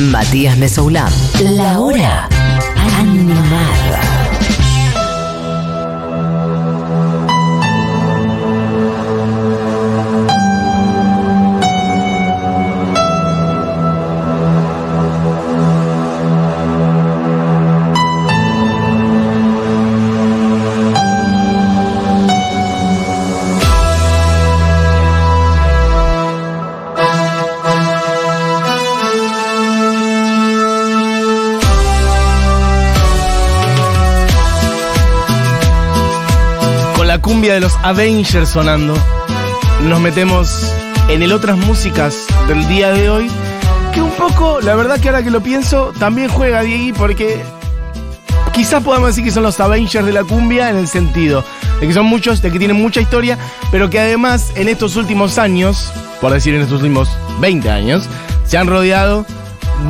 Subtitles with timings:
[0.00, 1.12] Matías Mesoulán.
[1.40, 2.28] La hora
[2.98, 4.13] animada.
[37.52, 38.96] De los Avengers sonando,
[39.82, 40.72] nos metemos
[41.10, 43.30] en el otras músicas del día de hoy.
[43.92, 47.44] Que un poco, la verdad que ahora que lo pienso, también juega Diegui porque
[48.54, 51.44] quizás podamos decir que son los Avengers de la cumbia en el sentido
[51.80, 53.38] de que son muchos, de que tienen mucha historia,
[53.70, 55.92] pero que además en estos últimos años,
[56.22, 58.08] por decir en estos últimos 20 años,
[58.46, 59.26] se han rodeado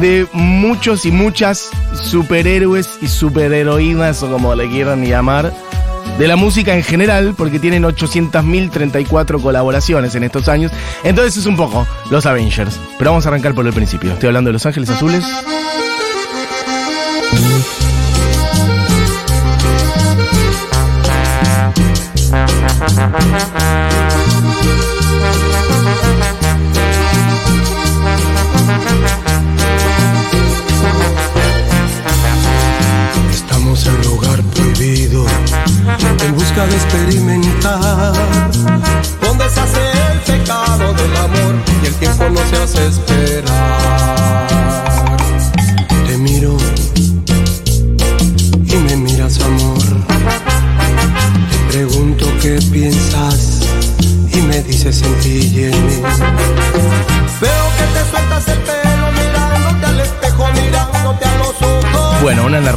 [0.01, 5.53] de muchos y muchas superhéroes y superheroínas, o como le quieran llamar,
[6.19, 10.73] de la música en general, porque tienen 800.034 colaboraciones en estos años.
[11.03, 12.79] Entonces es un poco los Avengers.
[12.99, 14.13] Pero vamos a arrancar por el principio.
[14.13, 15.25] Estoy hablando de Los Ángeles Azules.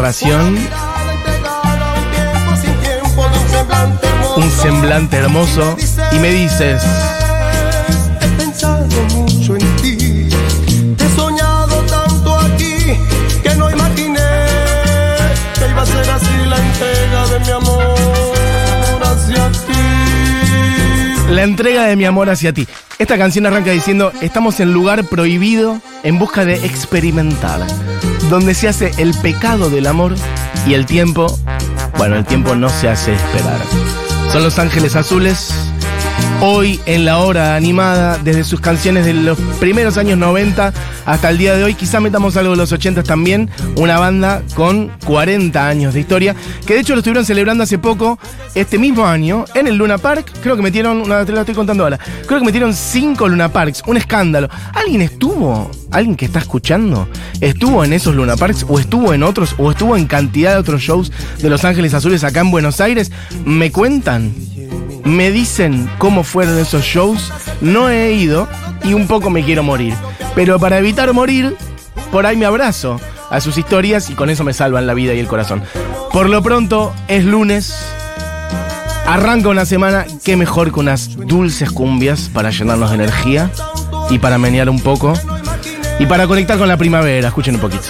[0.07, 0.57] Narración,
[4.37, 5.75] un semblante hermoso.
[6.13, 6.81] Y me dices,
[8.21, 10.29] He pensado mucho en ti,
[10.95, 12.97] te he soñado tanto aquí
[13.43, 14.19] que no imaginé
[15.59, 21.33] que iba a ser así la entrega de mi amor hacia ti.
[21.33, 22.65] la entrega de mi amor hacia ti.
[22.97, 27.59] Esta canción arranca diciendo, estamos en lugar prohibido en busca de experimentar,
[28.29, 30.15] donde se hace el pecado del amor
[30.65, 31.27] y el tiempo,
[31.97, 33.59] bueno, el tiempo no se hace esperar.
[34.31, 35.53] Son Los Ángeles Azules,
[36.41, 40.73] hoy en la hora animada, desde sus canciones de los primeros años 90
[41.05, 44.91] hasta el día de hoy, quizá metamos algo de los 80 también, una banda con
[45.05, 46.35] 40 años de historia,
[46.65, 48.19] que de hecho lo estuvieron celebrando hace poco,
[48.55, 51.83] este mismo año, en el Luna Park, creo que metieron, una, te lo estoy contando
[51.83, 54.49] ahora, creo que metieron cinco Luna Parks, un escándalo.
[54.73, 55.71] ¿Alguien estuvo?
[55.91, 57.07] ¿Alguien que está escuchando?
[57.41, 58.65] ¿Estuvo en esos Luna Parks?
[58.67, 59.55] ¿O estuvo en otros?
[59.57, 63.11] ¿O estuvo en cantidad de otros shows de Los Ángeles Azules acá en Buenos Aires?
[63.45, 64.33] ¿Me cuentan?
[65.07, 67.31] Me dicen cómo fueron esos shows,
[67.61, 68.47] no he ido
[68.83, 69.93] y un poco me quiero morir.
[70.35, 71.55] Pero para evitar morir,
[72.11, 75.19] por ahí me abrazo a sus historias y con eso me salvan la vida y
[75.19, 75.63] el corazón.
[76.11, 77.75] Por lo pronto, es lunes.
[79.05, 83.49] Arranca una semana, qué mejor que unas dulces cumbias para llenarnos de energía
[84.09, 85.13] y para menear un poco
[85.99, 87.29] y para conectar con la primavera.
[87.29, 87.85] Escuchen un poquito.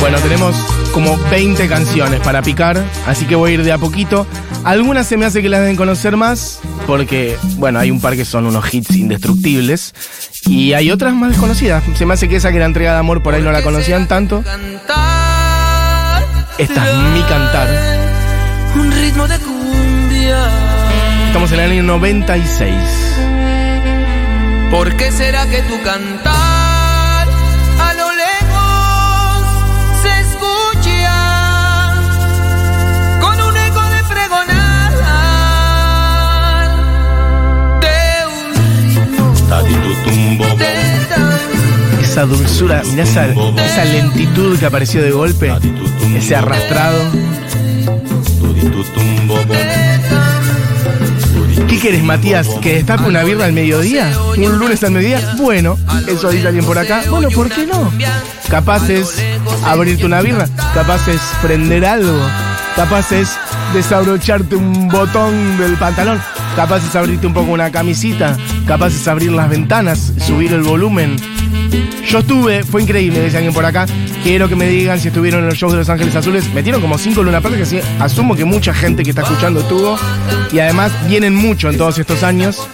[0.00, 0.56] Bueno, tenemos
[0.92, 4.26] como 20 canciones para picar, así que voy a ir de a poquito.
[4.64, 8.24] Algunas se me hace que las deben conocer más, porque, bueno, hay un par que
[8.24, 9.94] son unos hits indestructibles,
[10.46, 11.84] y hay otras más desconocidas.
[11.96, 14.08] Se me hace que esa que era entrega de amor por ahí no la conocían
[14.08, 14.42] tanto.
[16.58, 17.68] Esta es mi cantar.
[18.76, 20.48] Un ritmo de cumbia.
[21.26, 22.74] Estamos en el año 96.
[24.70, 26.29] ¿Por qué será que tu cantar
[42.02, 45.52] Esa dulzura, mirá esa, lentitud que apareció de golpe,
[46.16, 46.98] ese arrastrado.
[51.68, 52.48] ¿Qué quieres, Matías?
[52.60, 54.10] ¿Que destape una birra al mediodía?
[54.36, 55.34] ¿Un lunes al mediodía?
[55.36, 55.78] Bueno,
[56.08, 57.02] eso dice alguien por acá.
[57.08, 57.92] Bueno, ¿por qué no?
[58.48, 59.22] Capaz es
[59.64, 62.18] abrirte una birra, capaz es prender algo,
[62.74, 63.28] capaz es
[63.72, 66.20] desabrocharte un botón del pantalón,
[66.56, 68.36] capaz es abrirte un poco una camisita,
[68.66, 71.16] capaz es abrir las ventanas, subir el volumen.
[72.06, 73.86] Yo estuve, fue increíble, dice alguien por acá,
[74.22, 76.52] quiero que me digan si estuvieron en los shows de Los Ángeles Azules.
[76.52, 79.96] Metieron como cinco Luna Park, que asumo que mucha gente que está escuchando estuvo.
[80.52, 82.66] Y además vienen mucho en todos estos años.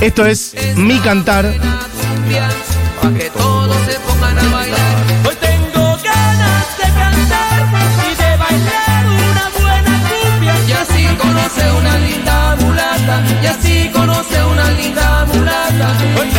[0.00, 1.54] Esto es Mi Cantar.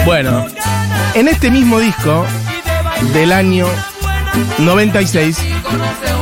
[0.06, 0.45] Bueno,
[1.13, 2.25] en este mismo disco
[3.13, 3.68] del año
[4.57, 5.38] 96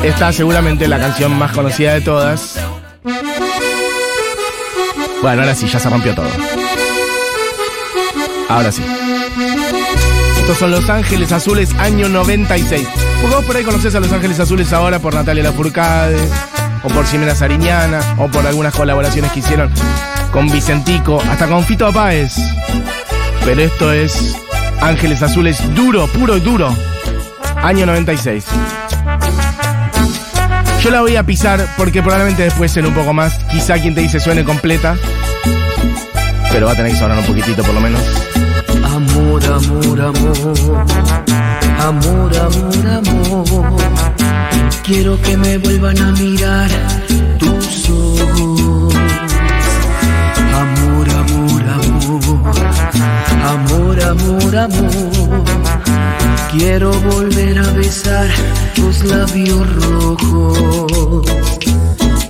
[0.03, 2.59] está seguramente la canción más conocida de todas.
[5.21, 6.29] Bueno, ahora sí, ya se rompió todo.
[8.49, 8.83] Ahora sí.
[10.39, 12.87] Estos son Los Ángeles Azules, año 96.
[13.21, 16.17] Porque vos por ahí conocés a Los Ángeles Azules ahora por Natalia Lafourcade,
[16.83, 19.71] o por Ximena Sariñana, o por algunas colaboraciones que hicieron
[20.31, 22.35] con Vicentico, hasta con Fito Páez.
[23.45, 24.35] Pero esto es
[24.81, 26.75] Ángeles Azules duro, puro y duro.
[27.61, 28.45] Año 96.
[30.81, 33.37] Yo la voy a pisar porque probablemente después en un poco más.
[33.51, 34.95] Quizá quien te dice suene completa.
[36.51, 38.01] Pero va a tener que sonar un poquitito por lo menos.
[38.83, 40.85] Amor, amor, amor.
[41.79, 43.77] Amor, amor, amor.
[44.83, 46.69] Quiero que me vuelvan a mirar
[47.37, 47.58] tus
[54.09, 55.43] Amor, amor.
[56.51, 58.27] Quiero volver a besar
[58.73, 61.27] tus labios rojos.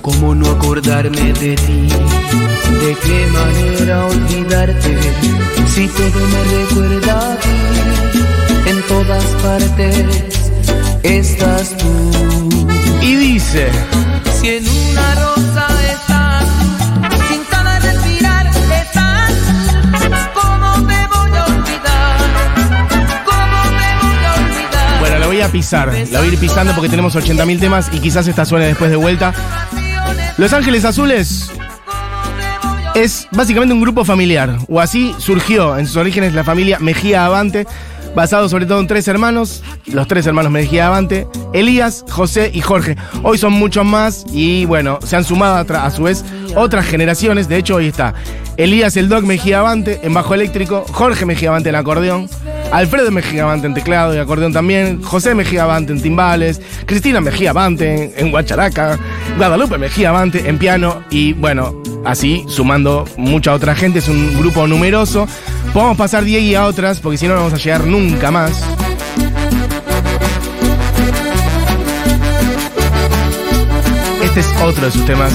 [0.02, 1.88] ¿Cómo no acordarme de ti?
[2.82, 4.98] ¿De qué manera olvidarte?
[5.74, 7.48] Si todo me recuerda a ti,
[8.66, 10.50] en todas partes
[11.02, 12.10] estás tú.
[13.00, 13.70] Y dice.
[14.38, 15.69] Si en una rosa
[25.50, 25.92] pisar.
[26.10, 28.96] La voy a ir pisando porque tenemos 80.000 temas y quizás esta suene después de
[28.96, 29.34] vuelta.
[30.38, 31.50] Los Ángeles Azules
[32.94, 37.66] es básicamente un grupo familiar, o así surgió en sus orígenes la familia Mejía Avante,
[38.14, 42.96] basado sobre todo en tres hermanos, los tres hermanos Mejía Avante, Elías, José y Jorge.
[43.22, 46.24] Hoy son muchos más y bueno, se han sumado a, a su vez
[46.56, 48.14] otras generaciones, de hecho hoy está
[48.56, 52.28] Elías el Doc Mejía Avante en bajo eléctrico, Jorge Mejía Avante en acordeón,
[52.72, 57.50] Alfredo Mejía Avante en teclado y acordeón también, José Mejía Avante en timbales, Cristina Mejía
[57.50, 58.98] Avante en, guacharaca,
[59.36, 64.66] Guadalupe Mejía Avante en piano y bueno, así sumando mucha otra gente, es un grupo
[64.66, 65.26] numeroso.
[65.72, 68.52] Podemos pasar 10 y a otras porque si no no vamos a llegar nunca más.
[74.22, 75.32] Este es otro de sus temas.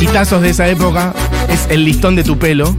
[0.00, 1.12] Hitazos de esa época
[1.48, 2.74] es El listón de tu pelo.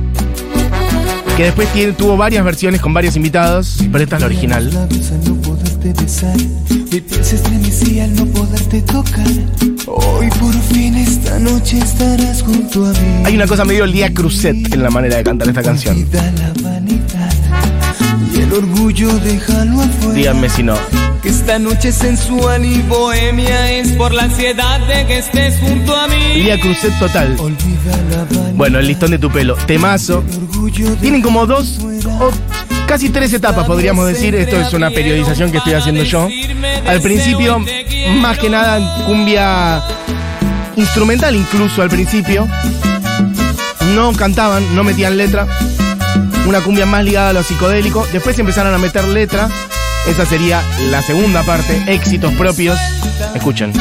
[1.38, 4.74] Que después tiene, tuvo varias versiones con varios invitados, pero esta es la original.
[4.74, 6.38] labios al no poderte besar.
[6.70, 9.28] Mi piel se estremecía al no poderte tocar.
[9.86, 13.24] Hoy por fin esta noche estarás junto a mí.
[13.26, 16.08] Hay una cosa medio el día Cruzet en la manera de cantar esta canción.
[16.14, 17.34] La vanidad
[18.34, 20.14] y el orgullo déjalo afuera.
[20.14, 20.76] Díganme si no.
[21.26, 26.08] Que esta noche sensual y bohemia es por la ansiedad de que estés junto a
[26.08, 26.36] mí.
[26.36, 27.36] Día Cruzet total.
[28.54, 29.56] Bueno, el listón de tu pelo.
[29.66, 30.24] Temazo.
[31.02, 31.80] Tienen como dos
[32.20, 32.30] o
[32.86, 34.36] casi tres etapas, podríamos decir.
[34.36, 36.30] Esto es una periodización que estoy haciendo yo.
[36.86, 37.58] Al principio,
[38.20, 39.84] más que nada, cumbia
[40.76, 42.48] instrumental incluso al principio.
[43.96, 45.48] No cantaban, no metían letra.
[46.46, 48.06] Una cumbia más ligada a lo psicodélico.
[48.14, 49.50] Después empezaron a meter letra.
[50.08, 52.78] Esa sería la segunda parte, éxitos propios.
[53.34, 53.74] Escuchen.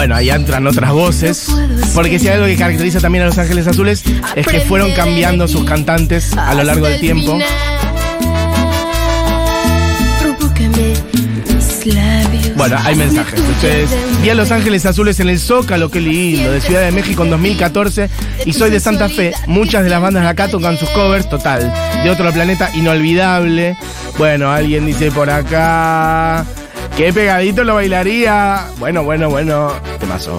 [0.00, 1.54] Bueno, ahí entran otras voces.
[1.94, 4.02] Porque si hay algo que caracteriza también a Los Ángeles Azules
[4.34, 7.38] es que fueron cambiando sus cantantes a lo largo del tiempo.
[12.56, 13.40] Bueno, hay mensajes.
[13.40, 13.90] Ustedes,
[14.22, 17.30] vi a Los Ángeles Azules en el Zócalo, qué lindo, de Ciudad de México en
[17.32, 18.08] 2014.
[18.46, 19.34] Y soy de Santa Fe.
[19.48, 21.70] Muchas de las bandas de acá tocan sus covers, total.
[22.02, 23.76] De otro planeta, inolvidable.
[24.16, 26.46] Bueno, alguien dice por acá.
[27.00, 28.66] Qué pegadito lo bailaría.
[28.78, 29.72] Bueno, bueno, bueno.
[29.98, 30.38] Temazo.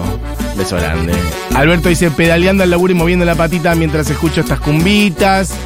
[0.56, 1.12] Beso grande.
[1.56, 5.56] Alberto dice, pedaleando al laburo y moviendo la patita mientras escucho estas cumbitas.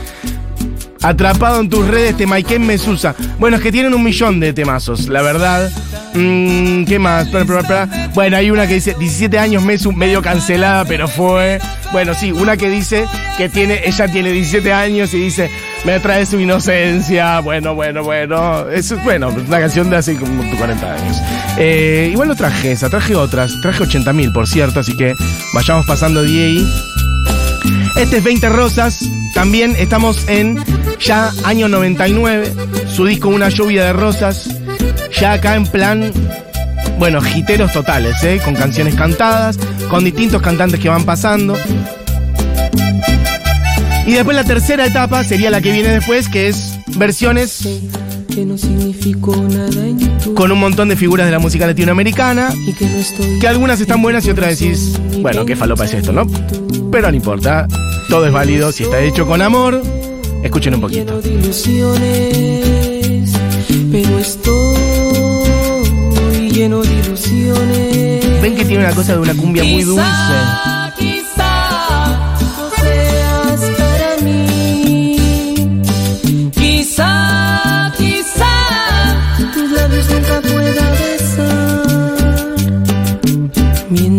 [1.03, 3.15] Atrapado en tus redes, Temaiken Mesusa.
[3.39, 5.71] Bueno, es que tienen un millón de temazos, la verdad.
[6.15, 7.29] Mm, ¿Qué más?
[8.15, 11.61] Bueno, hay una que dice 17 años Mesu, medio cancelada, pero fue.
[11.93, 13.05] Bueno, sí, una que dice
[13.37, 15.51] que tiene, ella tiene 17 años y dice,
[15.87, 17.39] me trae su inocencia.
[17.41, 18.69] Bueno, bueno, bueno.
[18.69, 21.23] Es bueno, una canción de hace como 40 años.
[21.59, 23.53] Eh, igual no traje esa, traje otras.
[23.63, 25.15] Traje 80.000, por cierto, así que
[25.55, 26.69] vayamos pasando de ahí.
[27.97, 28.99] Este es 20 Rosas.
[29.33, 30.59] También estamos en
[30.99, 32.53] ya año 99.
[32.89, 34.51] Su disco Una lluvia de rosas.
[35.21, 36.13] Ya acá en plan.
[36.99, 38.41] Bueno, jiteros totales, ¿eh?
[38.45, 39.57] Con canciones cantadas,
[39.89, 41.57] con distintos cantantes que van pasando.
[44.07, 47.67] Y después la tercera etapa sería la que viene después, que es versiones
[50.35, 52.53] con un montón de figuras de la música latinoamericana.
[53.41, 56.27] que algunas están buenas y otras decís, bueno, qué falopa es esto, ¿no?
[56.93, 57.67] Pero no importa,
[58.09, 59.83] todo es válido si está hecho con amor.
[60.43, 61.21] Escuchen un poquito.
[61.21, 63.33] lleno de ilusiones,
[63.91, 64.77] pero estoy
[66.51, 68.43] lleno de ilusiones.
[68.43, 70.05] Ven que tiene una cosa de una cumbia muy dulce.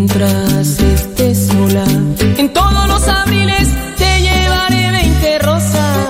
[0.08, 1.84] Mientras estés sola,
[2.38, 6.08] en todos los abriles te llevaré 20 rosas.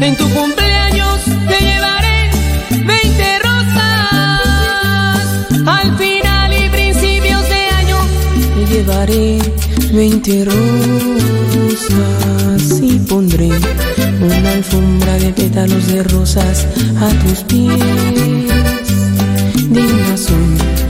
[0.00, 2.30] En tu cumpleaños te llevaré
[2.70, 5.26] 20 rosas.
[5.66, 7.98] Al final y principios de año
[8.54, 9.38] te llevaré
[9.92, 10.62] 20 rosas
[12.80, 13.50] y pondré
[14.20, 16.64] una alfombra de pétalos de rosas
[17.00, 17.82] a tus pies.
[19.68, 20.85] Digna de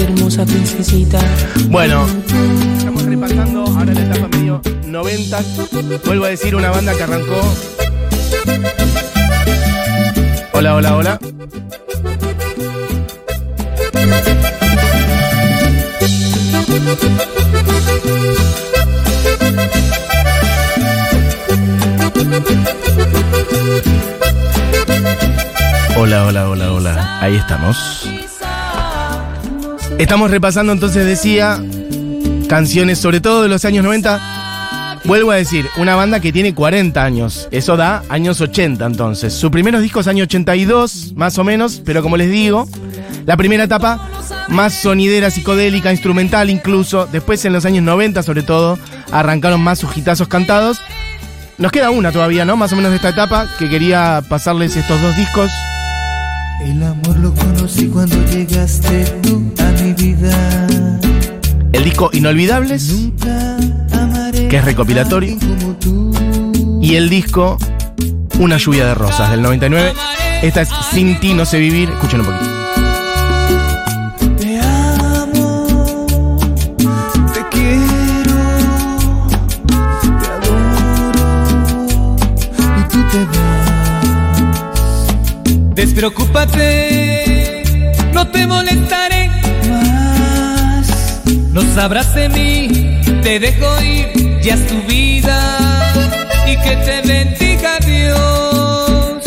[0.00, 1.18] hermosa princesita.
[1.68, 2.06] Bueno,
[2.76, 5.40] estamos repasando ahora la etapa medio 90.
[6.04, 7.40] Vuelvo a decir una banda que arrancó.
[10.52, 11.20] Hola, hola, hola.
[25.96, 27.18] Hola, hola, hola, hola.
[27.20, 28.17] Ahí estamos.
[29.98, 31.60] Estamos repasando entonces, decía,
[32.48, 35.00] canciones sobre todo de los años 90.
[35.04, 37.48] Vuelvo a decir, una banda que tiene 40 años.
[37.50, 39.32] Eso da años 80 entonces.
[39.32, 42.68] Sus primeros discos año 82, más o menos, pero como les digo,
[43.26, 44.08] la primera etapa
[44.48, 47.08] más sonidera, psicodélica, instrumental incluso.
[47.10, 48.78] Después en los años 90 sobre todo,
[49.10, 50.80] arrancaron más sus hitazos cantados.
[51.58, 52.56] Nos queda una todavía, ¿no?
[52.56, 55.50] Más o menos de esta etapa, que quería pasarles estos dos discos.
[56.64, 57.34] El amor lo
[57.68, 60.66] conocí cuando llegaste tú a mi vida.
[61.72, 63.10] El disco Inolvidables,
[64.48, 65.36] que es recopilatorio.
[66.80, 67.58] y el disco
[68.38, 69.92] Una lluvia de rosas del 99.
[70.42, 71.90] Esta es Sin ti no sé vivir.
[71.90, 72.46] Escuchen un poquito.
[74.38, 75.66] Te amo,
[77.34, 78.36] te quiero,
[80.20, 82.16] te adoro
[82.78, 83.74] y tú te vas.
[85.74, 87.07] Despreocúpate,
[88.18, 89.30] no te molestaré
[89.70, 90.88] más.
[91.52, 95.92] No sabrás de mí, te dejo ir, ya es tu vida.
[96.44, 99.22] Y que te bendiga Dios.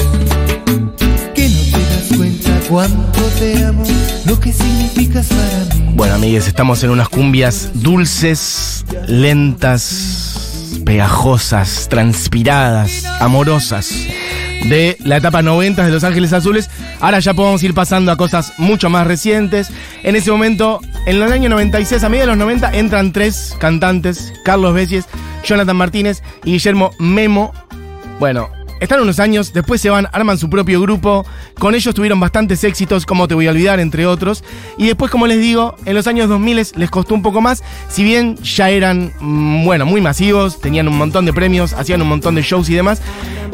[1.34, 3.84] Que no te das cuenta cuánto te amo,
[4.26, 5.94] lo que significas para mí.
[5.94, 13.90] Bueno, amigues, estamos en unas cumbias dulces, lentas, pegajosas, transpiradas, amorosas.
[14.68, 16.70] De la etapa 90 de Los Ángeles Azules.
[17.00, 19.70] Ahora ya podemos ir pasando a cosas mucho más recientes.
[20.04, 24.34] En ese momento, en el año 96, a mediados de los 90, entran tres cantantes:
[24.46, 25.06] Carlos Besies,
[25.44, 27.54] Jonathan Martínez y Guillermo Memo.
[28.20, 28.50] Bueno,
[28.82, 31.24] están unos años, después se van, arman su propio grupo.
[31.60, 34.44] Con ellos tuvieron bastantes éxitos, como Te Voy a Olvidar, entre otros.
[34.78, 37.64] Y después, como les digo, en los años 2000 les costó un poco más.
[37.90, 42.10] Si bien ya eran, mm, bueno, muy masivos, tenían un montón de premios, hacían un
[42.10, 43.02] montón de shows y demás.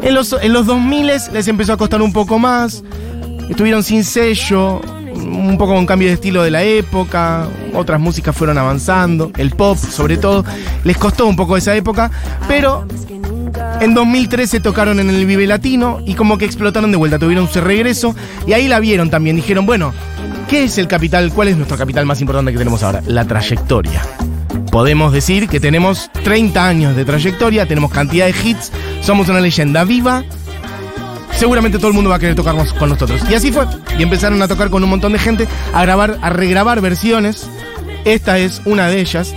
[0.02, 2.82] En los, en los 2000 les empezó a costar un poco más.
[3.50, 4.80] Estuvieron sin sello,
[5.14, 9.76] un poco con cambio de estilo de la época, otras músicas fueron avanzando, el pop
[9.76, 10.44] sobre todo,
[10.84, 12.10] les costó un poco esa época,
[12.46, 12.86] pero
[13.80, 17.60] en 2013 tocaron en el Vive Latino y como que explotaron de vuelta, tuvieron su
[17.60, 18.14] regreso
[18.46, 19.92] y ahí la vieron también, dijeron, bueno,
[20.48, 21.32] ¿qué es el capital?
[21.32, 23.02] ¿Cuál es nuestro capital más importante que tenemos ahora?
[23.06, 24.02] La trayectoria.
[24.70, 29.84] Podemos decir que tenemos 30 años de trayectoria, tenemos cantidad de hits, somos una leyenda
[29.84, 30.24] viva.
[31.36, 33.22] Seguramente todo el mundo va a querer tocarnos con nosotros.
[33.30, 33.64] Y así fue.
[33.96, 37.48] Y empezaron a tocar con un montón de gente, a grabar, a regrabar versiones.
[38.04, 39.34] Esta es una de ellas.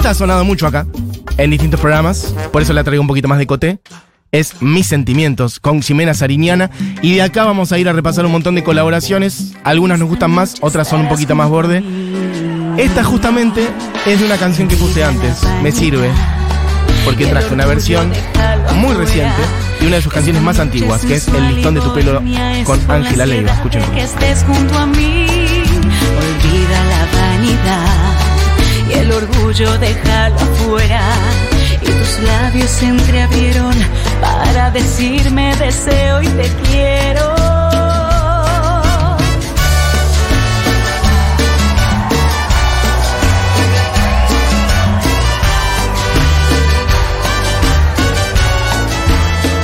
[0.00, 0.86] Que está sonado mucho acá,
[1.36, 3.80] en distintos programas, por eso la traigo un poquito más de coté.
[4.32, 6.70] Es Mis Sentimientos con Ximena Sariñana.
[7.02, 9.54] Y de acá vamos a ir a repasar un montón de colaboraciones.
[9.64, 11.82] Algunas nos gustan más, otras son un poquito más borde.
[12.78, 13.66] Esta justamente
[14.06, 15.42] es de una canción que puse antes.
[15.62, 16.10] Me sirve.
[17.04, 18.12] Porque traje una versión
[18.76, 19.42] muy reciente
[19.82, 22.22] y una de sus canciones más antiguas, que es El listón de tu pelo
[22.64, 23.52] con Ángela Leiva.
[23.52, 23.82] Escuchen.
[23.92, 28.09] Que estés junto a mí, olvida la vanidad
[29.00, 31.00] el orgullo déjalo afuera.
[31.82, 33.74] Y tus labios se entreabrieron
[34.20, 37.40] para decirme deseo y te quiero.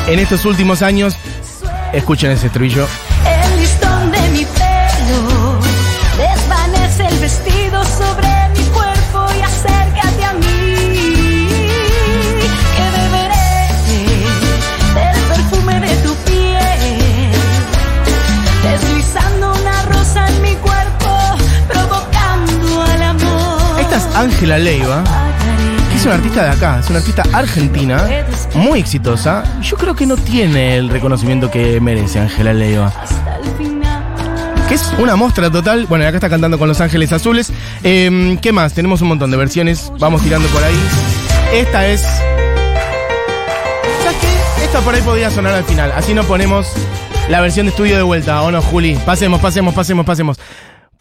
[0.08, 1.16] En estos últimos años,
[1.92, 2.86] escuchen ese estribillo.
[24.46, 25.02] Ángela Leiva,
[25.90, 28.06] que es una artista de acá, es una artista argentina,
[28.54, 29.42] muy exitosa.
[29.60, 32.92] Yo creo que no tiene el reconocimiento que merece Ángela Leiva.
[34.68, 35.86] Que es una muestra total.
[35.88, 37.52] Bueno, acá está cantando con Los Ángeles Azules.
[37.82, 38.72] Eh, ¿Qué más?
[38.72, 39.90] Tenemos un montón de versiones.
[39.98, 40.78] Vamos tirando por ahí.
[41.52, 42.02] Esta es.
[42.02, 42.22] ¿Sabes
[44.20, 44.64] qué?
[44.64, 45.90] Esta por ahí podría sonar al final.
[45.90, 46.72] Así nos ponemos
[47.28, 48.96] la versión de estudio de vuelta, ¿o no, Juli?
[49.04, 50.38] Pasemos, pasemos, pasemos, pasemos.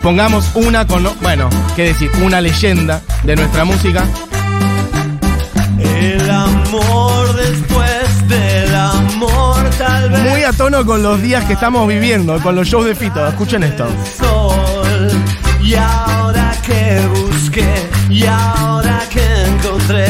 [0.05, 1.15] Pongamos una con.
[1.19, 4.05] Bueno, qué decir, una leyenda de nuestra música.
[5.79, 11.87] El amor después del amor tal vez Muy a tono con los días que estamos
[11.87, 13.27] viviendo, con los shows de Fito.
[13.27, 13.87] Escuchen esto.
[14.15, 15.09] sol
[15.63, 17.73] y ahora que busqué
[18.07, 20.05] y ahora que encontré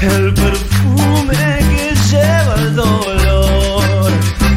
[0.00, 1.34] el perfume
[1.68, 4.10] que lleva el dolor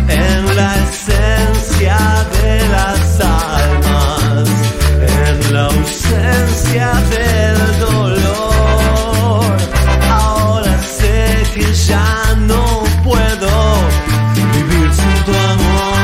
[0.07, 1.97] en la esencia
[2.41, 2.94] de en
[5.55, 9.55] la ausencia del dolor
[10.11, 13.51] ahora sé que ya no puedo
[14.35, 15.96] vivir sin tu amor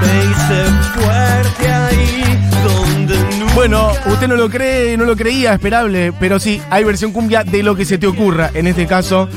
[0.00, 0.58] me hice
[0.94, 6.62] fuerte ahí donde nunca Bueno, usted no lo cree, no lo creía, esperable, pero sí,
[6.70, 8.50] hay versión cumbia de lo que se te ocurra.
[8.54, 9.28] En este caso,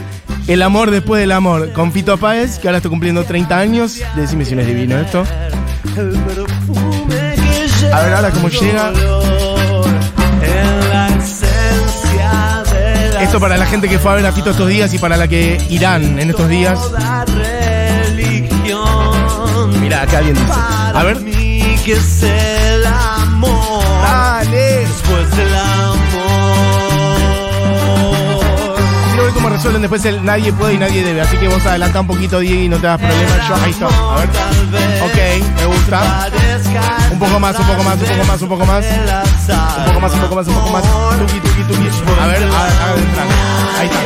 [0.47, 3.99] El amor después del amor, con Fito Páez, que ahora está cumpliendo 30 años.
[4.15, 5.23] Decime si no es divino esto.
[7.91, 8.93] A ver ahora cómo llega.
[13.19, 15.27] Esto para la gente que fue a ver a Fito estos días y para la
[15.27, 16.79] que irán en estos días.
[19.81, 20.51] Mira, acá alguien dice.
[20.93, 21.17] A ver.
[21.83, 24.44] que es el amor
[29.49, 31.21] resuelven después el nadie puede y nadie debe.
[31.21, 33.47] Así que vos adelantá un poquito, Diego, y no te das problema.
[33.47, 33.87] Yo, ahí está.
[33.87, 34.29] A ver.
[35.03, 35.17] Ok,
[35.57, 36.29] me gusta.
[37.11, 38.85] Un poco más, un poco más, un poco más, un poco más.
[38.85, 40.85] Un poco más, un poco más, un poco más.
[40.85, 43.27] A ver, haga entrar.
[43.79, 43.99] Ahí está.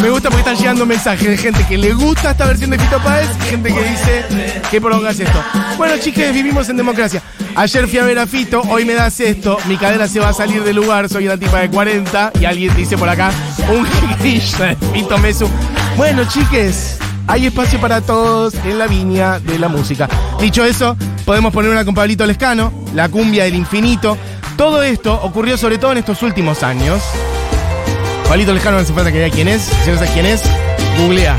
[0.00, 2.98] Me gusta porque están llegando mensajes de gente que le gusta esta versión de Fito
[2.98, 4.26] Páez y gente que dice
[4.70, 5.42] que prolongas esto.
[5.78, 7.22] Bueno, chiques, vivimos en democracia.
[7.56, 10.32] Ayer fui a ver a Fito, hoy me das esto, mi cadera se va a
[10.32, 13.30] salir del lugar, soy una tipa de 40 y alguien dice por acá,
[13.68, 13.84] un
[14.18, 15.48] de Fito Mesu.
[15.96, 20.08] Bueno, chiques, hay espacio para todos en la viña de la música.
[20.40, 24.18] Dicho eso, podemos poner una con Pablito Lescano, la cumbia del infinito.
[24.56, 27.02] Todo esto ocurrió sobre todo en estos últimos años.
[28.28, 29.62] Pablito Lescano no hace falta que vea quién es.
[29.62, 30.42] Si no sabes quién es,
[30.98, 31.38] googlea.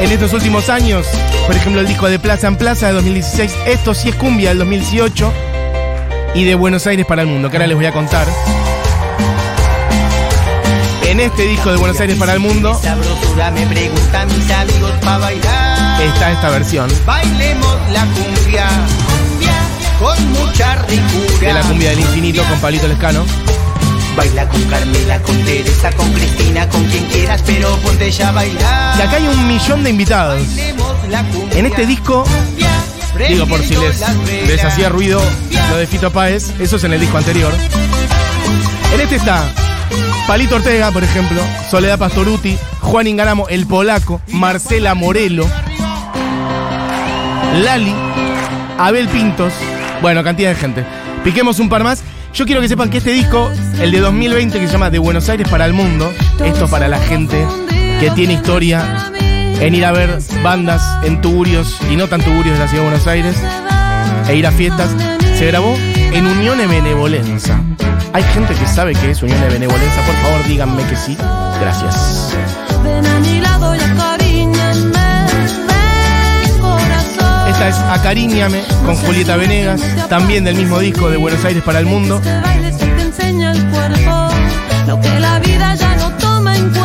[0.00, 1.06] En estos últimos años,
[1.46, 4.58] por ejemplo, el disco de Plaza en Plaza de 2016, esto sí es cumbia del
[4.58, 5.32] 2018
[6.34, 8.26] y de Buenos Aires para el mundo, que ahora les voy a contar.
[11.06, 12.80] En este disco de Buenos Aires para el mundo
[16.02, 18.68] está esta versión Bailemos la cumbia,
[19.28, 19.52] cumbia
[19.98, 21.40] con mucha ricura.
[21.40, 23.26] de la cumbia del infinito con Pablito Lescano.
[24.16, 28.98] Baila con Carmela, con Teresa, con Cristina, con quien quieras, pero ponte ya a bailar.
[28.98, 30.42] Y acá hay un millón de invitados.
[31.52, 32.24] En este disco
[33.28, 33.74] Digo, por si
[34.46, 35.20] les hacía ruido
[35.70, 37.52] lo de Fito Páez, eso es en el disco anterior.
[38.94, 39.44] En este está
[40.26, 45.46] Palito Ortega, por ejemplo, Soledad Pastoruti, Juan Ingaramo, El Polaco, Marcela Morelo,
[47.62, 47.94] Lali,
[48.78, 49.52] Abel Pintos,
[50.00, 50.84] bueno, cantidad de gente.
[51.24, 54.66] Piquemos un par más Yo quiero que sepan que este disco, el de 2020, que
[54.66, 56.12] se llama De Buenos Aires para el Mundo,
[56.44, 57.44] esto para la gente
[57.98, 59.10] que tiene historia
[59.60, 62.88] en ir a ver bandas en tuburios y no tan tuburios de la ciudad de
[62.88, 63.36] Buenos Aires
[64.28, 64.90] e ir a fiestas,
[65.36, 65.74] se grabó
[66.12, 67.60] en Unión de Benevolenza.
[68.12, 71.16] Hay gente que sabe que es Unión de Benevolenza, por favor díganme que sí.
[71.60, 72.34] Gracias.
[77.60, 81.84] Esta es Acariñame con Julieta Venegas, también del mismo disco de Buenos Aires para el
[81.84, 82.18] Mundo.
[82.24, 82.40] Este.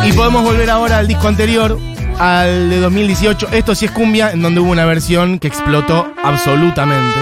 [0.06, 1.78] Y podemos volver ahora al disco anterior,
[2.18, 3.48] al de 2018.
[3.52, 7.20] Esto sí es cumbia, en donde hubo una versión que explotó absolutamente.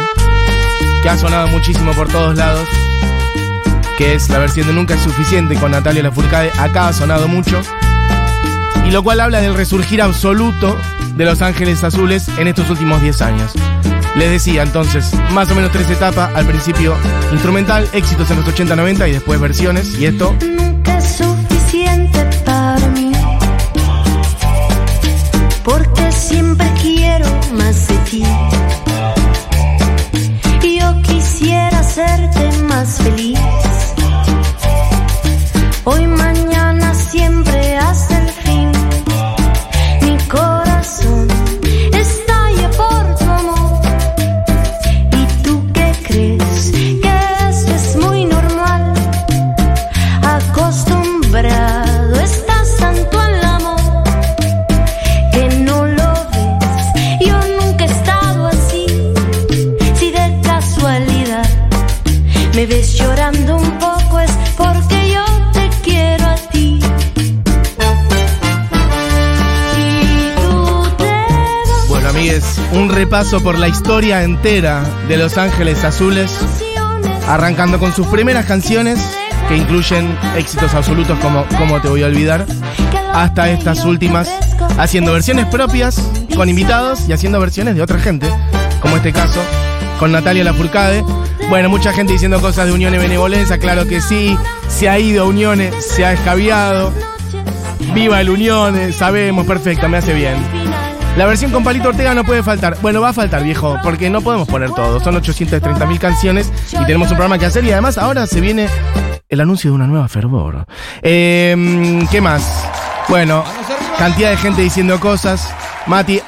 [1.05, 2.67] Que ha sonado muchísimo por todos lados.
[3.97, 6.51] Que es la versión de Nunca es Suficiente con Natalia Lafourcade.
[6.59, 7.62] Acá ha sonado mucho.
[8.85, 10.77] Y lo cual habla del resurgir absoluto
[11.16, 13.53] de Los Ángeles Azules en estos últimos 10 años.
[14.16, 16.31] Les decía entonces, más o menos tres etapas.
[16.35, 16.96] Al principio
[17.33, 19.98] instrumental, éxitos en los 80-90 y después versiones.
[19.98, 23.12] Y esto Nunca es suficiente para mí.
[25.64, 28.22] Porque siempre quiero más de ti.
[30.79, 32.73] Yo quisiera hacerte más
[73.14, 76.37] repaso por la historia entera de Los Ángeles Azules,
[77.29, 78.98] arrancando con sus primeras canciones,
[79.46, 82.44] que incluyen éxitos absolutos como Cómo te voy a olvidar,
[83.12, 84.29] hasta estas últimas,
[84.79, 86.03] haciendo versiones propias
[86.35, 88.29] con invitados y haciendo versiones de otra gente,
[88.81, 89.38] como este caso
[90.00, 91.05] con Natalia Lafourcade.
[91.48, 95.22] Bueno, mucha gente diciendo cosas de Unión y Benevolencia, claro que sí, se ha ido
[95.22, 96.92] a Uniones, se ha escabiado.
[97.94, 100.63] Viva el Uniones, sabemos, perfecto, me hace bien.
[101.16, 102.77] La versión con Palito Ortega no puede faltar.
[102.83, 104.98] Bueno, va a faltar, viejo, porque no podemos poner todo.
[104.98, 107.64] Son 830 mil canciones y tenemos un programa que hacer.
[107.64, 108.68] Y además, ahora se viene
[109.29, 110.66] el anuncio de una nueva fervor.
[111.03, 112.66] Eh, ¿Qué más?
[113.09, 113.44] Bueno,
[113.96, 115.55] cantidad de gente diciendo cosas.
[115.87, 116.20] Mati,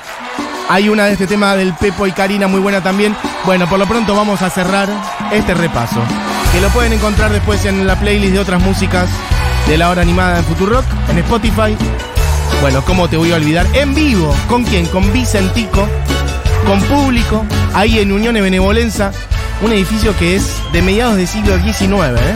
[0.69, 3.17] hay una de este tema del Pepo y Karina muy buena también.
[3.45, 4.89] Bueno, por lo pronto vamos a cerrar
[5.33, 6.01] este repaso.
[6.53, 9.09] Que lo pueden encontrar después en la playlist de otras músicas
[9.67, 11.77] de la hora animada de Futurock en Spotify.
[12.61, 13.67] Bueno, ¿cómo te voy a olvidar?
[13.75, 14.35] En vivo.
[14.49, 14.87] ¿Con quién?
[14.87, 15.87] Con Vicentico.
[16.67, 17.45] Con público.
[17.75, 19.13] Ahí en Unión de Benevolenza.
[19.63, 21.91] Un edificio que es de mediados del siglo XIX.
[21.93, 22.35] ¿eh?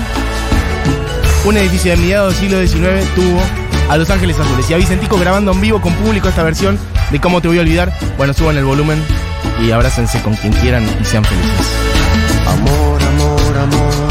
[1.44, 3.40] Un edificio de mediados del siglo XIX tuvo
[3.88, 4.68] a Los Ángeles Azules.
[4.70, 6.78] Y a Vicentico grabando en vivo con público esta versión
[7.10, 7.92] de ¿Cómo te voy a olvidar?
[8.16, 9.02] Bueno, suban el volumen
[9.60, 11.66] y abrácense con quien quieran y sean felices.
[12.46, 13.60] Amor, amor, amor.
[13.60, 14.09] Amor,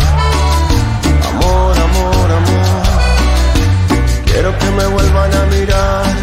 [4.39, 6.18] Quiero que me vuelvan a mirar